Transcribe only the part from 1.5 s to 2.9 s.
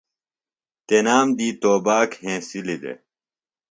توباک ہنسِلیۡ